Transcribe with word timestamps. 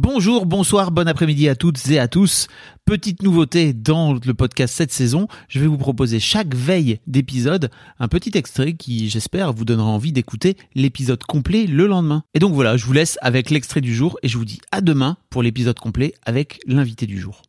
Bonjour, 0.00 0.46
bonsoir, 0.46 0.92
bon 0.92 1.08
après-midi 1.08 1.48
à 1.48 1.56
toutes 1.56 1.90
et 1.90 1.98
à 1.98 2.06
tous. 2.06 2.46
Petite 2.84 3.24
nouveauté 3.24 3.72
dans 3.72 4.12
le 4.12 4.32
podcast 4.32 4.72
cette 4.76 4.92
saison, 4.92 5.26
je 5.48 5.58
vais 5.58 5.66
vous 5.66 5.76
proposer 5.76 6.20
chaque 6.20 6.54
veille 6.54 7.00
d'épisode 7.08 7.68
un 7.98 8.06
petit 8.06 8.38
extrait 8.38 8.74
qui, 8.74 9.10
j'espère, 9.10 9.52
vous 9.52 9.64
donnera 9.64 9.88
envie 9.88 10.12
d'écouter 10.12 10.56
l'épisode 10.76 11.24
complet 11.24 11.66
le 11.66 11.88
lendemain. 11.88 12.22
Et 12.34 12.38
donc 12.38 12.54
voilà, 12.54 12.76
je 12.76 12.86
vous 12.86 12.92
laisse 12.92 13.18
avec 13.22 13.50
l'extrait 13.50 13.80
du 13.80 13.92
jour 13.92 14.16
et 14.22 14.28
je 14.28 14.38
vous 14.38 14.44
dis 14.44 14.60
à 14.70 14.82
demain 14.82 15.16
pour 15.30 15.42
l'épisode 15.42 15.80
complet 15.80 16.14
avec 16.24 16.60
l'invité 16.68 17.06
du 17.06 17.18
jour. 17.18 17.42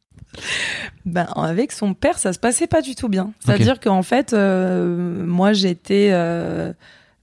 Ben, 1.06 1.28
avec 1.36 1.72
son 1.72 1.94
père, 1.94 2.18
ça 2.18 2.34
se 2.34 2.40
passait 2.40 2.66
pas 2.66 2.82
du 2.82 2.96
tout 2.96 3.10
bien. 3.10 3.32
C'est-à-dire 3.42 3.80
qu'en 3.80 4.02
fait, 4.02 4.34
euh, 4.34 5.24
moi, 5.24 5.54
j'étais, 5.54 6.10
euh, 6.14 6.74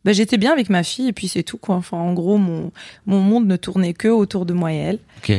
ben, 0.07 0.15
j'étais 0.15 0.37
bien 0.37 0.53
avec 0.53 0.71
ma 0.71 0.85
fille 0.85 1.09
et 1.09 1.13
puis 1.13 1.27
c'est 1.27 1.43
tout, 1.43 1.59
quoi. 1.59 1.75
Enfin, 1.75 1.97
en 1.97 2.13
gros, 2.15 2.39
mon, 2.39 2.71
mon 3.07 3.19
monde 3.19 3.49
ne 3.49 3.57
tournait 3.57 3.93
que 3.93 4.07
autour 4.07 4.47
de 4.47 4.53
moi 4.53 4.73
et 4.73 4.77
elle. 4.77 4.99
Ok. 5.19 5.33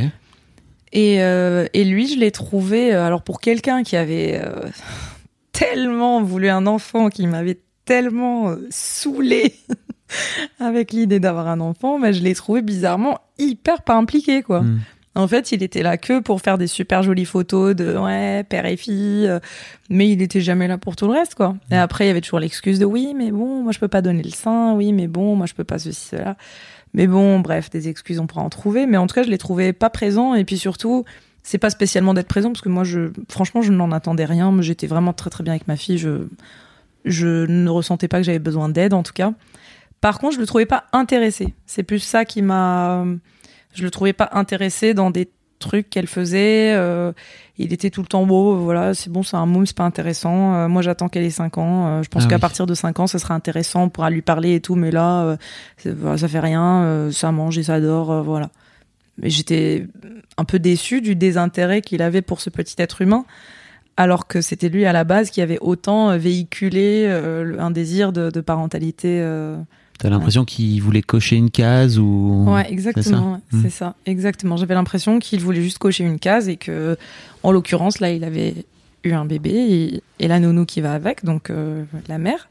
Et, 0.91 1.23
euh, 1.23 1.67
et 1.73 1.85
lui, 1.85 2.05
je 2.07 2.19
l'ai 2.19 2.31
trouvé, 2.31 2.93
euh, 2.93 3.05
alors 3.05 3.21
pour 3.21 3.39
quelqu'un 3.39 3.83
qui 3.83 3.95
avait 3.95 4.41
euh, 4.43 4.67
tellement 5.53 6.21
voulu 6.21 6.49
un 6.49 6.67
enfant, 6.67 7.09
qui 7.09 7.27
m'avait 7.27 7.59
tellement 7.85 8.49
euh, 8.49 8.67
saoulé 8.69 9.55
avec 10.59 10.91
l'idée 10.91 11.21
d'avoir 11.21 11.47
un 11.47 11.61
enfant, 11.61 11.97
ben, 11.97 12.11
je 12.11 12.21
l'ai 12.21 12.35
trouvé 12.35 12.61
bizarrement 12.61 13.21
hyper 13.39 13.83
pas 13.83 13.95
impliqué, 13.95 14.43
quoi. 14.43 14.63
Hmm. 14.63 14.79
En 15.17 15.27
fait, 15.27 15.51
il 15.51 15.63
était 15.63 15.81
là 15.81 15.97
que 15.97 16.19
pour 16.19 16.41
faire 16.41 16.59
des 16.59 16.67
super 16.67 17.01
jolies 17.01 17.25
photos 17.25 17.75
de 17.75 17.97
ouais 17.97 18.43
père 18.43 18.67
et 18.67 18.77
fille, 18.77 19.27
euh, 19.27 19.39
mais 19.89 20.07
il 20.07 20.21
était 20.21 20.41
jamais 20.41 20.67
là 20.67 20.77
pour 20.77 20.95
tout 20.95 21.07
le 21.07 21.13
reste 21.13 21.33
quoi. 21.33 21.55
Et 21.71 21.75
après, 21.75 22.05
il 22.05 22.07
y 22.09 22.11
avait 22.11 22.21
toujours 22.21 22.39
l'excuse 22.39 22.77
de 22.77 22.85
oui, 22.85 23.15
mais 23.15 23.31
bon, 23.31 23.63
moi 23.63 23.71
je 23.71 23.79
peux 23.79 23.87
pas 23.87 24.03
donner 24.03 24.21
le 24.21 24.29
sein, 24.29 24.73
oui, 24.75 24.93
mais 24.93 25.07
bon, 25.07 25.35
moi 25.35 25.47
je 25.47 25.55
peux 25.55 25.63
pas 25.63 25.79
ceci 25.79 26.09
cela. 26.09 26.37
Mais 26.93 27.07
bon, 27.07 27.39
bref, 27.39 27.71
des 27.71 27.89
excuses 27.89 28.19
on 28.19 28.27
pourra 28.27 28.43
en 28.43 28.49
trouver, 28.49 28.85
mais 28.85 28.97
en 28.97 29.07
tout 29.07 29.15
cas, 29.15 29.23
je 29.23 29.29
l'ai 29.29 29.39
trouvé 29.39 29.73
pas 29.73 29.89
présent 29.89 30.35
et 30.35 30.45
puis 30.45 30.59
surtout, 30.59 31.03
c'est 31.41 31.57
pas 31.57 31.71
spécialement 31.71 32.13
d'être 32.13 32.27
présent 32.27 32.49
parce 32.49 32.61
que 32.61 32.69
moi 32.69 32.83
je 32.83 33.09
franchement, 33.27 33.63
je 33.63 33.71
n'en 33.71 33.91
attendais 33.91 34.25
rien, 34.25 34.55
j'étais 34.61 34.85
vraiment 34.85 35.13
très 35.13 35.31
très 35.31 35.43
bien 35.43 35.53
avec 35.53 35.67
ma 35.67 35.77
fille, 35.77 35.97
je 35.97 36.27
je 37.05 37.47
ne 37.47 37.69
ressentais 37.69 38.07
pas 38.07 38.17
que 38.17 38.23
j'avais 38.23 38.37
besoin 38.37 38.69
d'aide 38.69 38.93
en 38.93 39.01
tout 39.01 39.13
cas. 39.13 39.33
Par 39.99 40.19
contre, 40.19 40.35
je 40.35 40.39
le 40.39 40.45
trouvais 40.45 40.67
pas 40.67 40.83
intéressé. 40.93 41.55
C'est 41.65 41.81
plus 41.81 41.99
ça 41.99 42.23
qui 42.23 42.43
m'a 42.43 43.03
je 43.77 43.83
le 43.83 43.91
trouvais 43.91 44.13
pas 44.13 44.29
intéressé 44.33 44.93
dans 44.93 45.11
des 45.11 45.29
trucs 45.59 45.89
qu'elle 45.89 46.07
faisait. 46.07 46.73
euh, 46.75 47.11
il 47.57 47.73
était 47.73 47.89
tout 47.89 48.01
le 48.01 48.07
temps 48.07 48.25
beau, 48.27 48.55
voilà, 48.57 48.93
c'est 48.93 49.09
bon, 49.09 49.23
c'est 49.23 49.37
un 49.37 49.45
môme, 49.47 49.65
c'est 49.65 49.75
pas 49.75 49.85
intéressant. 49.85 50.53
Euh, 50.55 50.67
moi, 50.67 50.81
j'attends 50.81 51.09
qu'elle 51.09 51.23
ait 51.23 51.29
5 51.31 51.57
ans. 51.57 51.87
Euh, 51.87 52.03
je 52.03 52.09
pense 52.09 52.23
Ah 52.25 52.29
qu'à 52.29 52.35
oui. 52.35 52.41
partir 52.41 52.65
de 52.67 52.75
5 52.75 52.99
ans, 52.99 53.07
ça 53.07 53.17
sera 53.17 53.33
intéressant, 53.33 53.83
on 53.83 53.89
pourra 53.89 54.09
lui 54.09 54.21
parler 54.21 54.55
et 54.55 54.59
tout, 54.61 54.75
mais 54.75 54.91
là, 54.91 55.37
voilà, 55.85 56.17
ça 56.17 56.27
fait 56.27 56.39
rien, 56.39 57.09
ça 57.11 57.31
mange 57.31 57.57
et 57.57 57.63
ça 57.63 57.79
dort, 57.81 58.23
voilà. 58.23 58.49
Mais 59.19 59.31
j'étais 59.31 59.87
un 60.37 60.43
peu 60.43 60.59
déçue 60.59 61.01
du 61.01 61.15
désintérêt 61.15 61.81
qu'il 61.81 62.03
avait 62.03 62.21
pour 62.21 62.39
ce 62.39 62.51
petit 62.51 62.75
être 62.77 63.01
humain, 63.01 63.25
alors 63.95 64.27
que 64.27 64.41
c'était 64.41 64.69
lui 64.69 64.85
à 64.85 64.93
la 64.93 65.05
base 65.05 65.31
qui 65.31 65.41
avait 65.41 65.57
autant 65.59 66.15
véhiculé 66.19 67.07
un 67.57 67.71
désir 67.71 68.11
de, 68.13 68.29
de 68.29 68.41
parentalité. 68.41 69.19
T'as 69.97 70.09
l'impression 70.09 70.45
qu'il 70.45 70.81
voulait 70.81 71.01
cocher 71.01 71.35
une 71.37 71.49
case 71.49 71.97
ou 71.97 72.45
Ouais, 72.47 72.71
exactement. 72.71 73.33
ouais, 73.33 73.39
Mm. 73.51 73.61
C'est 73.63 73.69
ça, 73.69 73.95
exactement. 74.05 74.57
J'avais 74.57 74.75
l'impression 74.75 75.19
qu'il 75.19 75.39
voulait 75.39 75.61
juste 75.61 75.77
cocher 75.79 76.03
une 76.03 76.19
case 76.19 76.49
et 76.49 76.57
que, 76.57 76.97
en 77.43 77.51
l'occurrence, 77.51 77.99
là, 77.99 78.11
il 78.11 78.23
avait 78.23 78.53
eu 79.03 79.11
un 79.13 79.25
bébé 79.25 79.51
et, 79.51 80.03
et 80.19 80.27
la 80.27 80.39
nounou 80.39 80.65
qui 80.65 80.81
va 80.81 80.93
avec, 80.93 81.23
donc 81.25 81.49
euh, 81.49 81.83
la 82.07 82.17
mère. 82.17 82.47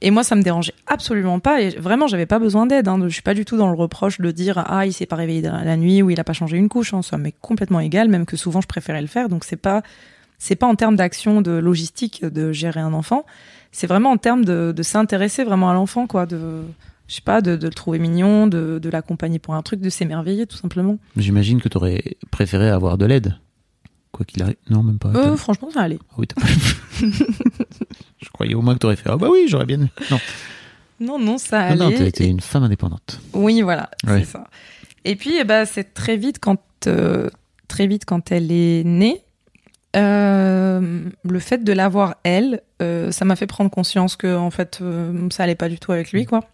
Et 0.00 0.10
moi, 0.12 0.22
ça 0.22 0.36
me 0.36 0.42
dérangeait 0.42 0.74
absolument 0.86 1.40
pas. 1.40 1.60
Et 1.60 1.70
vraiment, 1.70 2.06
j'avais 2.06 2.26
pas 2.26 2.38
besoin 2.38 2.66
d'aide. 2.66 2.86
Hein. 2.86 2.98
Je 3.02 3.08
suis 3.08 3.22
pas 3.22 3.34
du 3.34 3.44
tout 3.44 3.56
dans 3.56 3.66
le 3.68 3.74
reproche 3.76 4.20
de 4.20 4.30
dire 4.30 4.62
ah 4.66 4.86
il 4.86 4.92
s'est 4.92 5.06
pas 5.06 5.16
réveillé 5.16 5.42
la 5.42 5.76
nuit 5.76 6.02
ou 6.02 6.10
il 6.10 6.20
a 6.20 6.24
pas 6.24 6.32
changé 6.34 6.56
une 6.56 6.68
couche. 6.68 6.94
Hein. 6.94 7.02
Ça 7.02 7.18
m'est 7.18 7.34
complètement 7.40 7.80
égal, 7.80 8.08
même 8.08 8.24
que 8.24 8.36
souvent 8.36 8.60
je 8.60 8.68
préférais 8.68 9.00
le 9.00 9.08
faire. 9.08 9.28
Donc 9.28 9.44
c'est 9.44 9.56
pas 9.56 9.82
c'est 10.38 10.56
pas 10.56 10.66
en 10.66 10.74
termes 10.74 10.96
d'action 10.96 11.40
de 11.40 11.50
logistique 11.52 12.24
de 12.24 12.52
gérer 12.52 12.80
un 12.80 12.92
enfant. 12.92 13.24
C'est 13.72 13.86
vraiment 13.86 14.10
en 14.12 14.16
termes 14.16 14.44
de, 14.44 14.72
de 14.74 14.82
s'intéresser 14.82 15.44
vraiment 15.44 15.70
à 15.70 15.74
l'enfant, 15.74 16.06
quoi. 16.06 16.26
De 16.26 16.62
je 17.06 17.14
sais 17.14 17.22
pas, 17.22 17.40
de, 17.40 17.56
de 17.56 17.66
le 17.66 17.72
trouver 17.72 17.98
mignon, 17.98 18.46
de, 18.46 18.78
de 18.78 18.88
l'accompagner 18.90 19.38
pour 19.38 19.54
un 19.54 19.62
truc, 19.62 19.80
de 19.80 19.88
s'émerveiller 19.88 20.46
tout 20.46 20.58
simplement. 20.58 20.98
J'imagine 21.16 21.58
que 21.60 21.68
t'aurais 21.70 22.02
préféré 22.30 22.68
avoir 22.68 22.98
de 22.98 23.06
l'aide. 23.06 23.38
Quoi 24.12 24.26
qu'il 24.26 24.42
arrive. 24.42 24.56
Non, 24.68 24.82
même 24.82 24.98
pas. 24.98 25.08
Euh, 25.14 25.36
franchement, 25.36 25.70
ça 25.72 25.80
allait. 25.82 25.98
Ah 26.10 26.14
oui, 26.18 26.26
pas- 26.26 26.42
Je 28.22 28.28
croyais 28.32 28.54
au 28.54 28.62
moins 28.62 28.74
que 28.74 28.78
t'aurais 28.80 28.96
fait. 28.96 29.08
Ah 29.08 29.16
bah 29.16 29.28
oui, 29.30 29.46
j'aurais 29.48 29.66
bien. 29.66 29.78
Non, 30.10 30.18
Non, 31.00 31.18
non, 31.18 31.38
ça 31.38 31.74
non, 31.74 31.86
allait. 31.86 31.92
non, 31.94 31.98
t'as 31.98 32.06
été 32.06 32.26
une 32.26 32.40
femme 32.40 32.62
indépendante. 32.64 33.20
Oui, 33.32 33.62
voilà, 33.62 33.90
Ouais. 34.06 34.20
c'est 34.20 34.32
ça. 34.32 34.44
Et 35.04 35.16
puis, 35.16 35.36
eh 35.38 35.44
ben, 35.44 35.64
c'est 35.64 35.94
très 35.94 36.16
vite 36.16 36.38
quand 36.40 36.60
euh, 36.86 37.28
très 37.68 37.86
vite 37.86 38.04
quand 38.04 38.32
elle 38.32 38.50
est 38.52 38.82
née. 38.84 39.22
Euh, 39.96 41.04
le 41.24 41.38
fait 41.38 41.64
de 41.64 41.72
l'avoir 41.72 42.16
elle, 42.22 42.62
euh, 42.82 43.10
ça 43.10 43.24
m'a 43.24 43.36
fait 43.36 43.46
prendre 43.46 43.70
conscience 43.70 44.16
que 44.16 44.36
en 44.36 44.50
fait, 44.50 44.80
euh, 44.82 45.28
ça 45.30 45.44
allait 45.44 45.54
pas 45.54 45.68
du 45.68 45.78
tout 45.78 45.92
avec 45.92 46.12
lui, 46.12 46.26
quoi. 46.26 46.44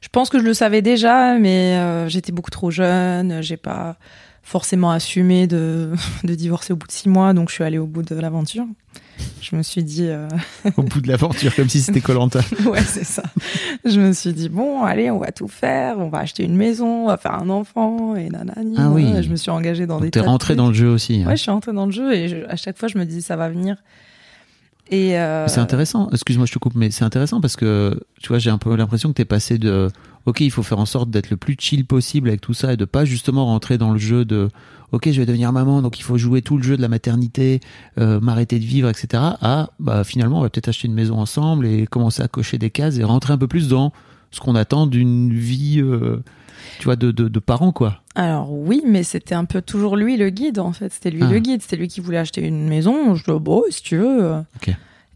Je 0.00 0.08
pense 0.08 0.28
que 0.28 0.38
je 0.38 0.44
le 0.44 0.52
savais 0.52 0.82
déjà, 0.82 1.38
mais 1.38 2.08
j'étais 2.08 2.30
beaucoup 2.30 2.50
trop 2.50 2.70
jeune. 2.70 3.40
J'ai 3.42 3.56
pas 3.56 3.96
forcément 4.42 4.90
assumé 4.90 5.46
de 5.46 5.94
divorcer 6.22 6.74
au 6.74 6.76
bout 6.76 6.86
de 6.86 6.92
six 6.92 7.08
mois, 7.08 7.32
donc 7.32 7.48
je 7.48 7.54
suis 7.54 7.64
allée 7.64 7.78
au 7.78 7.86
bout 7.86 8.02
de 8.02 8.14
l'aventure. 8.14 8.66
Je 9.50 9.56
me 9.56 9.62
suis 9.62 9.82
dit, 9.84 10.06
euh, 10.08 10.26
Au 10.76 10.82
bout 10.82 11.00
de 11.00 11.08
l'aventure, 11.08 11.54
comme 11.54 11.68
si 11.68 11.80
c'était 11.82 12.00
Colanta. 12.00 12.40
ouais, 12.66 12.82
c'est 12.82 13.04
ça. 13.04 13.22
Je 13.84 14.00
me 14.00 14.12
suis 14.12 14.32
dit, 14.32 14.48
bon, 14.48 14.82
allez, 14.84 15.10
on 15.10 15.18
va 15.18 15.32
tout 15.32 15.48
faire, 15.48 15.98
on 15.98 16.08
va 16.08 16.18
acheter 16.20 16.44
une 16.44 16.56
maison, 16.56 17.04
on 17.04 17.06
va 17.08 17.16
faire 17.18 17.34
un 17.34 17.48
enfant, 17.50 18.16
et 18.16 18.30
nanani. 18.30 18.74
Ah 18.78 18.88
oui. 18.90 19.06
Je 19.22 19.28
me 19.28 19.36
suis 19.36 19.50
engagée 19.50 19.86
dans 19.86 20.00
des 20.00 20.10
T'es 20.10 20.20
tas 20.20 20.24
de 20.26 20.30
rentré 20.30 20.54
trucs. 20.54 20.56
dans 20.56 20.68
le 20.68 20.74
jeu 20.74 20.88
aussi. 20.88 21.22
hein. 21.22 21.26
Ouais, 21.28 21.36
je 21.36 21.42
suis 21.42 21.50
rentrée 21.50 21.72
dans 21.72 21.86
le 21.86 21.92
jeu, 21.92 22.14
et 22.14 22.28
je- 22.28 22.46
à 22.48 22.56
chaque 22.56 22.78
fois, 22.78 22.88
je 22.88 22.96
me 22.98 23.04
disais, 23.04 23.20
ça 23.20 23.36
va 23.36 23.48
venir. 23.50 23.76
Et 24.90 25.18
euh, 25.18 25.48
C'est 25.48 25.60
intéressant. 25.60 26.08
Excuse-moi, 26.12 26.46
je 26.46 26.52
te 26.52 26.58
coupe, 26.58 26.74
mais 26.74 26.90
c'est 26.90 27.04
intéressant 27.04 27.40
parce 27.40 27.56
que 27.56 27.98
tu 28.20 28.28
vois, 28.28 28.38
j'ai 28.38 28.50
un 28.50 28.58
peu 28.58 28.74
l'impression 28.76 29.08
que 29.08 29.14
t'es 29.14 29.24
passé 29.24 29.58
de 29.58 29.88
OK, 30.26 30.40
il 30.40 30.50
faut 30.50 30.62
faire 30.62 30.78
en 30.78 30.86
sorte 30.86 31.10
d'être 31.10 31.30
le 31.30 31.36
plus 31.36 31.56
chill 31.58 31.86
possible 31.86 32.28
avec 32.28 32.40
tout 32.40 32.54
ça 32.54 32.72
et 32.72 32.76
de 32.76 32.84
pas 32.84 33.04
justement 33.04 33.46
rentrer 33.46 33.78
dans 33.78 33.92
le 33.92 33.98
jeu 33.98 34.24
de 34.24 34.48
OK, 34.92 35.10
je 35.10 35.18
vais 35.18 35.26
devenir 35.26 35.52
maman, 35.52 35.82
donc 35.82 35.98
il 35.98 36.02
faut 36.02 36.18
jouer 36.18 36.40
tout 36.40 36.56
le 36.56 36.62
jeu 36.62 36.76
de 36.76 36.82
la 36.82 36.88
maternité, 36.88 37.60
euh, 37.98 38.20
m'arrêter 38.20 38.58
de 38.58 38.64
vivre, 38.64 38.88
etc. 38.88 39.22
À 39.40 39.70
bah 39.80 40.04
finalement, 40.04 40.38
on 40.38 40.42
va 40.42 40.50
peut-être 40.50 40.68
acheter 40.68 40.86
une 40.86 40.94
maison 40.94 41.18
ensemble 41.18 41.66
et 41.66 41.86
commencer 41.86 42.22
à 42.22 42.28
cocher 42.28 42.58
des 42.58 42.70
cases 42.70 42.98
et 42.98 43.04
rentrer 43.04 43.32
un 43.32 43.38
peu 43.38 43.48
plus 43.48 43.68
dans 43.68 43.92
ce 44.30 44.40
qu'on 44.40 44.54
attend 44.54 44.86
d'une 44.86 45.32
vie, 45.32 45.80
euh, 45.80 46.22
tu 46.78 46.84
vois, 46.84 46.96
de, 46.96 47.10
de, 47.10 47.28
de 47.28 47.38
parents 47.40 47.72
quoi. 47.72 48.00
Alors 48.14 48.52
oui, 48.52 48.82
mais 48.86 49.02
c'était 49.02 49.34
un 49.34 49.44
peu 49.44 49.60
toujours 49.62 49.96
lui 49.96 50.16
le 50.16 50.30
guide 50.30 50.58
en 50.58 50.72
fait. 50.72 50.92
C'était 50.92 51.10
lui 51.10 51.22
Ah. 51.24 51.30
le 51.30 51.38
guide, 51.38 51.62
c'était 51.62 51.76
lui 51.76 51.88
qui 51.88 52.00
voulait 52.00 52.18
acheter 52.18 52.40
une 52.46 52.68
maison. 52.68 53.14
Je 53.14 53.24
dis 53.24 53.38
bon, 53.40 53.62
si 53.70 53.82
tu 53.82 53.96
veux. 53.98 54.34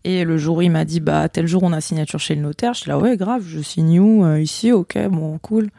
Et 0.04 0.24
le 0.24 0.38
jour 0.38 0.58
où 0.58 0.62
il 0.62 0.70
m'a 0.70 0.84
dit 0.84 1.00
bah 1.00 1.28
tel 1.28 1.46
jour 1.46 1.62
on 1.64 1.72
a 1.72 1.80
signature 1.80 2.20
chez 2.20 2.34
le 2.34 2.40
notaire, 2.40 2.72
je 2.74 2.80
suis 2.82 2.88
là 2.88 2.98
ouais 2.98 3.16
grave, 3.16 3.44
je 3.46 3.60
signe 3.60 3.98
où 4.00 4.24
euh, 4.24 4.40
ici, 4.40 4.72
ok 4.72 4.96
bon 5.08 5.38
cool. 5.38 5.70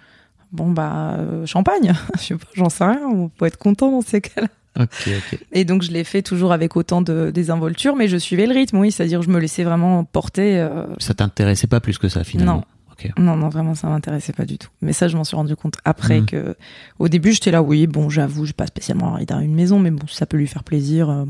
Bon 0.51 0.69
bah 0.71 1.15
euh, 1.19 1.45
champagne, 1.45 1.93
je 2.17 2.23
sais 2.23 2.35
pas, 2.35 2.45
j'en 2.53 2.69
sais 2.69 2.83
rien. 2.83 3.01
On 3.11 3.29
peut 3.29 3.45
être 3.45 3.57
content 3.57 3.91
dans 3.91 4.01
ces 4.01 4.19
cas-là. 4.21 4.47
Ok, 4.79 5.07
ok. 5.07 5.39
Et 5.53 5.65
donc 5.65 5.81
je 5.83 5.91
l'ai 5.91 6.03
fait 6.03 6.21
toujours 6.21 6.51
avec 6.51 6.75
autant 6.75 7.01
de 7.01 7.31
désinvolture, 7.31 7.95
mais 7.95 8.07
je 8.07 8.17
suivais 8.17 8.45
le 8.45 8.53
rythme, 8.53 8.77
oui, 8.77 8.91
c'est-à-dire 8.91 9.21
je 9.21 9.29
me 9.29 9.39
laissais 9.39 9.63
vraiment 9.63 10.03
porter. 10.03 10.59
euh, 10.59 10.85
Ça 10.99 11.13
t'intéressait 11.13 11.67
pas 11.67 11.79
plus 11.79 11.97
que 11.97 12.07
ça 12.09 12.23
finalement? 12.23 12.55
Non. 12.57 12.63
Ok. 13.05 13.11
Non, 13.17 13.35
non, 13.37 13.49
vraiment, 13.49 13.75
ça 13.75 13.87
m'intéressait 13.87 14.33
pas 14.33 14.45
du 14.45 14.57
tout. 14.57 14.69
Mais 14.81 14.93
ça, 14.93 15.07
je 15.07 15.15
m'en 15.17 15.23
suis 15.23 15.35
rendu 15.35 15.55
compte 15.55 15.77
après 15.85 16.19
Mhm. 16.21 16.25
que, 16.25 16.55
au 16.99 17.07
début, 17.07 17.31
j'étais 17.31 17.51
là, 17.51 17.61
oui, 17.61 17.87
bon, 17.87 18.09
j'avoue, 18.09 18.45
j'ai 18.45 18.53
pas 18.53 18.67
spécialement 18.67 19.13
envie 19.13 19.25
d'avoir 19.25 19.45
une 19.45 19.55
maison, 19.55 19.79
mais 19.79 19.91
bon, 19.91 20.05
si 20.07 20.15
ça 20.15 20.25
peut 20.25 20.37
lui 20.37 20.47
faire 20.47 20.63
plaisir, 20.63 21.09
euh, 21.09 21.25